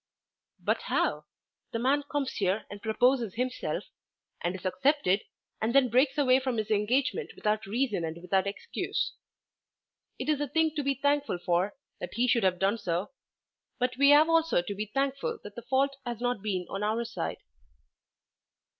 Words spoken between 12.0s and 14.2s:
he should have done so; but we